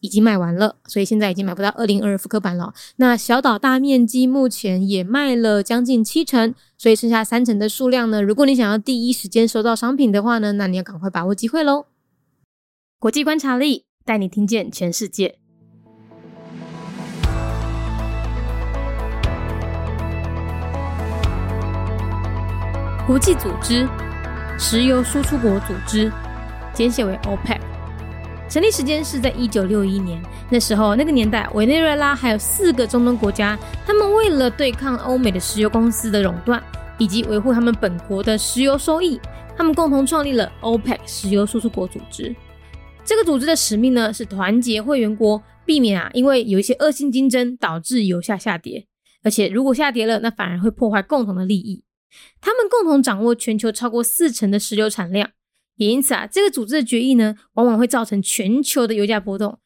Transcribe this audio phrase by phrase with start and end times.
[0.00, 2.72] 已经卖完了，所以现在已经买不到二零二复刻版了。
[2.96, 8.22] 那小岛大面积目前也卖了将近七成，所以剩下三成的数量呢？
[8.22, 11.86] 如果你想要第一时间收到商品的话呢，那你要赶快把握机会喽！
[12.98, 15.38] 国际观察力带你听见全世界。
[23.06, 23.88] 国际组织，
[24.58, 26.12] 石油输出国组织，
[26.74, 27.67] 简写为 OPEC。
[28.48, 30.20] 成立时间是在一九六一年，
[30.50, 36.62] 那时候那个年代，委内瑞拉还有四个中东国家，他们为了对抗欧美的石油公司的垄断，
[36.96, 39.20] 以及维护他们本国的石油收益，
[39.54, 42.34] 他们共同创立了 OPEC 石油输出国组织。
[43.04, 48.86] 这个组织的使命呢，是团结会员国，避免啊，因为有一些恶性竞争导致油价下跌，
[49.22, 51.84] 而且如果下跌了，那反而会破坏共同的利益。
[52.40, 55.28] 他们共同掌握全球超过四成的石油产量。
[55.78, 59.58] 也因此啊，这个组织的决议呢，往往会造成全球的油价波动。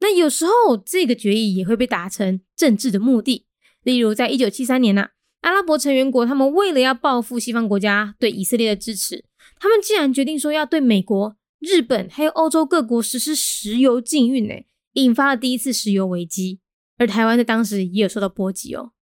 [0.00, 3.46] 那有时候这个决议也会被达成政治的目的。
[3.84, 5.10] 例如，在一九七三年呐，
[5.42, 9.24] 阿拉伯成员国他们为了要报复西方国家对以色列的支持，
[9.60, 14.54] 他们竟然决定说要对美国、日本还有欧洲各国实施石油禁运，呢，
[14.94, 16.58] 引发了第一次石油危机。
[16.98, 18.92] 而台湾在当时也有受到波及哦。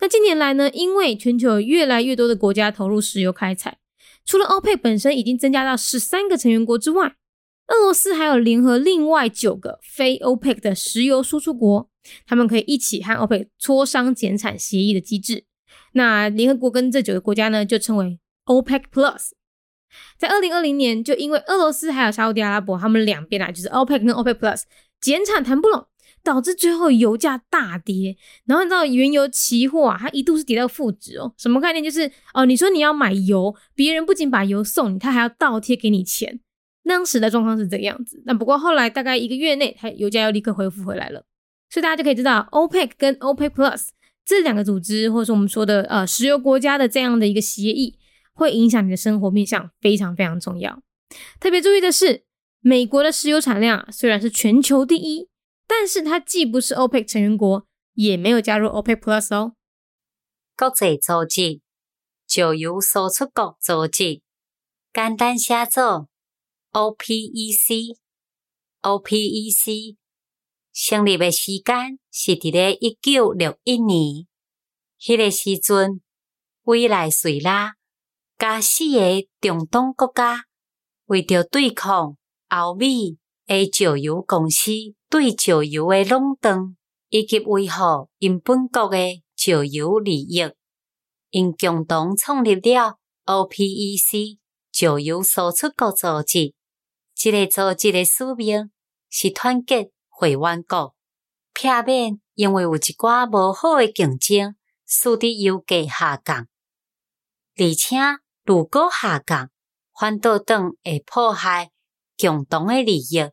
[0.00, 3.78] 那近年来呢，因为全球有越来越多的国家投入石油开采。
[4.24, 7.16] 除了欧佩本身已经增加到十三个成员国之外，
[7.68, 11.88] 俄罗斯还有联合另外九个非欧佩克的石油输出国，
[12.26, 15.44] 他们可以一起和欧佩磋商减产协议的机制。
[15.92, 19.30] 那联合国跟这九个国家呢，就称为 OPEC Plus。
[20.18, 24.62] 在二零二零年，就因为俄罗斯还有沙特阿拉伯，他们两边啊，就是 OPEC 跟 OPEC Plus
[25.00, 25.86] 减产谈不拢。
[26.22, 28.16] 导致最后油价大跌，
[28.46, 31.34] 然后你知道原油期货啊，它一度是跌到负值哦。
[31.36, 31.82] 什么概念？
[31.82, 36.40] 就是哦，你说你要买油，别人不仅把油送你，他还要倒贴给你钱。
[36.84, 38.22] 当时的状况是这个样子。
[38.26, 41.24] 那不过后来大概一个月内，它油价又立刻恢复回来了。
[41.70, 43.88] 所以大家就可以知道，OPEC 跟 OPEC Plus
[44.24, 47.96] 这两个组织，或者说我们说的呃石油国家的这样的一个协议，
[48.34, 50.82] 会影响你的生活面向非常非常重要。
[51.40, 52.24] 特别注意的是，
[52.60, 55.31] 美国的石油产量虽然是全球第一。
[55.74, 59.54] 但是它既不是 OPEC 成员国，也没有加入 OPEC Plus 哦。
[60.54, 61.62] 国际组织，
[62.28, 64.20] 石油输出国组织，
[64.92, 66.10] 简单写作
[66.72, 67.96] OPEC。
[68.82, 69.96] OPEC
[70.74, 74.26] 成立的时间是伫咧一九六一年，
[75.00, 76.02] 迄个时阵，
[76.64, 77.76] 委内瑞拉
[78.38, 80.44] 加四个中东国家
[81.06, 82.18] 为着对抗
[82.50, 83.16] 欧美
[83.46, 84.70] 的石油公司。
[85.12, 86.74] 对石油诶垄断，
[87.10, 90.40] 以及维护因本国诶石油利益，
[91.28, 92.96] 因共同创立了
[93.26, 94.38] OPEC
[94.72, 96.54] 石油输出国组织。
[97.14, 98.70] 这个组织诶使命
[99.10, 100.94] 是团结会员国，
[101.52, 104.54] 避免因为有一寡无好诶竞争，
[104.86, 106.46] 使得油价下降。
[107.58, 107.98] 而且，
[108.46, 109.50] 如果下降，
[109.92, 111.70] 反倒等会破坏
[112.16, 113.30] 共同诶利益。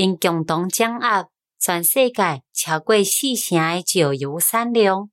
[0.00, 5.10] 因共同掌握全世界超过四成的石油产量，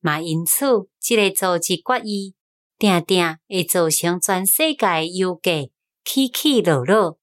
[0.00, 2.34] 嘛因此，即个组织决议
[2.76, 5.70] 定定会造成全世界油价
[6.04, 7.20] 起起落落。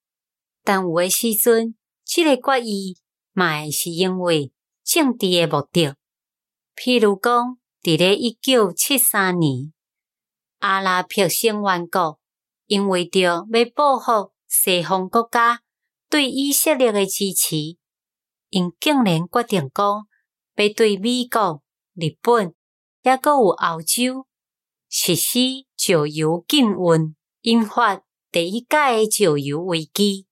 [0.64, 1.76] 但有诶时阵，
[2.06, 2.96] 即个决议
[3.34, 4.54] 嘛会是因为
[4.86, 5.96] 政治诶目的。
[6.78, 9.74] 譬如讲，伫咧一九七三年，
[10.60, 12.22] 阿拉伯成员国
[12.68, 13.46] 因为着要
[13.76, 15.60] 报复西方国家。
[16.10, 17.78] 对以色列的支持，
[18.50, 20.08] 因竟然决定讲，
[20.56, 22.54] 要对美国、日本，
[23.02, 24.28] 抑阁有澳洲
[24.90, 25.40] 实施
[25.76, 28.02] 石油禁运，引发
[28.32, 30.28] 第一届的石油危机。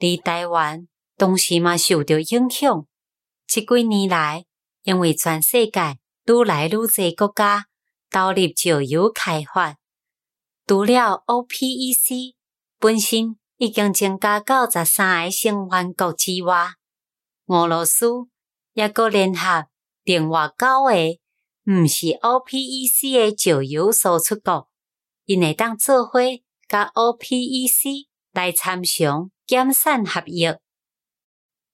[0.00, 2.86] 而台湾当时嘛受到影响。
[3.46, 4.46] 这几年来，
[4.82, 6.86] 因为全世界愈来愈多
[7.16, 7.66] 国家
[8.10, 9.76] 投入石油开发，
[10.66, 12.34] 除了 OPEC
[12.78, 13.37] 本身。
[13.58, 16.74] 已经增加到十三个成员国之外，
[17.46, 18.06] 俄罗斯
[18.72, 19.66] 也阁联合
[20.04, 20.92] 另外九个
[21.64, 24.68] 毋是 OPEC 的石油输出国，
[25.24, 26.20] 因会当做伙
[26.68, 30.60] 甲 OPEC 来参详减产合约。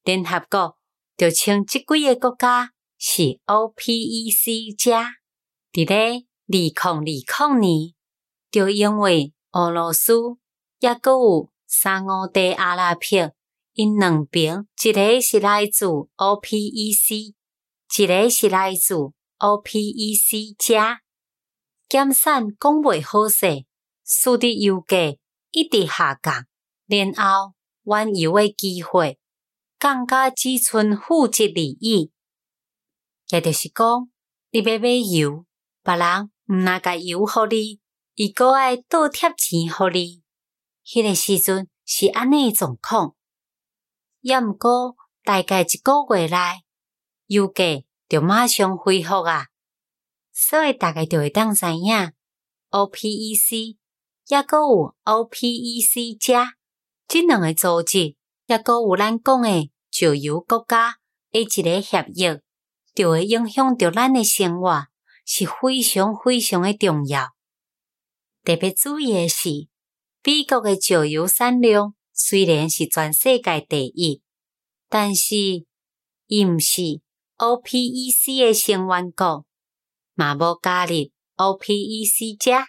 [0.02, 0.78] 联合国
[1.16, 4.90] 就称即几个国家是 OPEC 者。
[5.70, 7.94] 伫咧二零二零年，
[8.50, 10.14] 就因为俄罗斯，
[10.80, 13.34] 也阁有三五地阿拉伯，
[13.72, 17.34] 因两边一个是来自 OPEC，
[17.96, 18.94] 一个是来自
[19.38, 21.00] OPEC 加，
[21.88, 23.64] 减产讲袂好势，
[24.04, 24.96] 使得油价
[25.50, 26.46] 一直下降，
[26.86, 29.18] 然后原油诶机会
[29.76, 32.12] 更加只剩负值利益，
[33.30, 34.08] 也就是讲，
[34.52, 35.44] 你要买油，
[35.82, 37.80] 别人毋拿甲油互你。
[38.14, 40.22] 伊阁爱倒贴钱互你，
[40.84, 43.14] 迄个时阵是安尼状况。
[44.20, 46.62] 也毋过大概一个月内，
[47.26, 47.64] 油价
[48.08, 49.46] 就马上恢复啊。
[50.32, 52.12] 所以大概就会当知影
[52.70, 53.76] ，OPEC
[54.26, 56.54] 也阁有 OPEC 加，
[57.06, 58.16] 即两个组织
[58.46, 60.96] 也阁有咱讲诶石油国家
[61.32, 62.40] 诶一个协议，
[62.94, 64.86] 就会影响着咱诶生活，
[65.24, 67.28] 是非常非常诶重要。
[68.42, 69.68] 特别注意的是，
[70.23, 74.21] 美国的石油产量虽然是全世界第一，
[74.87, 75.35] 但是
[76.27, 77.01] 伊毋是
[77.37, 79.45] OPEC 的成员国，
[80.15, 80.93] 嘛无加入
[81.37, 82.67] OPEC 加。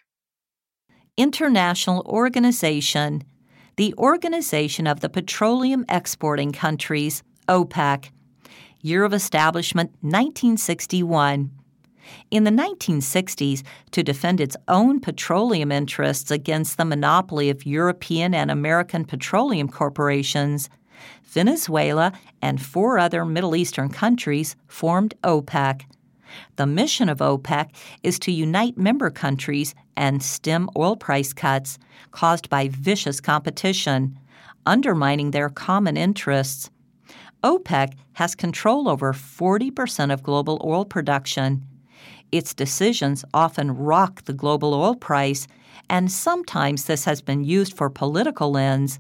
[1.16, 3.22] International Organization,
[3.76, 8.10] the Organization of the Petroleum Exporting Countries, OPEC.
[8.82, 11.50] Year of establishment 1961.
[12.31, 18.51] In the 1960s, to defend its own petroleum interests against the monopoly of European and
[18.51, 20.69] American petroleum corporations,
[21.23, 25.83] Venezuela and four other Middle Eastern countries formed OPEC.
[26.55, 27.69] The mission of OPEC
[28.03, 31.77] is to unite member countries and stem oil price cuts
[32.11, 34.17] caused by vicious competition,
[34.65, 36.69] undermining their common interests.
[37.43, 41.65] OPEC has control over 40% of global oil production.
[42.31, 45.47] Its decisions often rock the global oil price,
[45.89, 48.99] and sometimes this has been used for political ends.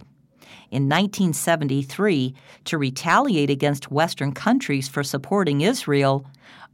[0.71, 2.33] In 1973,
[2.65, 6.25] to retaliate against Western countries for supporting Israel,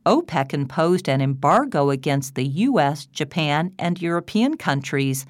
[0.05, 5.25] OPEC imposed an embargo against the U.S., Japan, and European countries,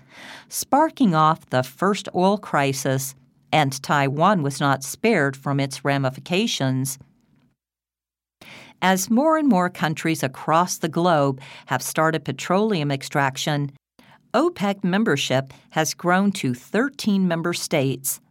[0.48, 3.16] sparking off the first oil crisis,
[3.52, 6.98] and Taiwan was not spared from its ramifications.
[8.84, 13.72] As more and more countries across the globe have started petroleum extraction,
[14.34, 18.22] OPEC membership has grown to 13 member states.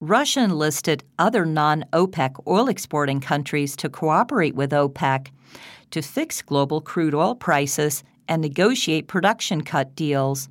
[0.00, 5.32] Russia enlisted other non OPEC oil exporting countries to cooperate with OPEC
[5.90, 10.48] to fix global crude oil prices and negotiate production cut deals.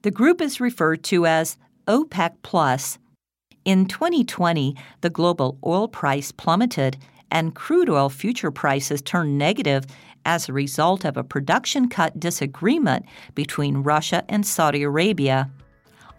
[0.00, 2.98] The group is referred to as OPEC Plus.
[3.66, 6.96] In 2020, the global oil price plummeted
[7.32, 9.86] and crude oil future prices turned negative
[10.24, 15.50] as a result of a production cut disagreement between Russia and Saudi Arabia.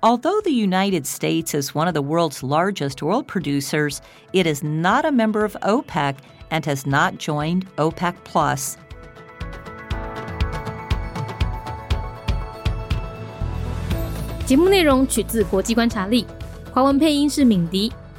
[0.02, 4.02] Although the United States is one of the world's largest oil producers,
[4.34, 6.18] it is not a member of OPEC
[6.52, 8.76] and has not joined OPEC Plus.